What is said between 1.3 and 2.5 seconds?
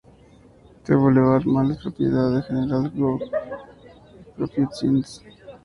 Mall es propiedad de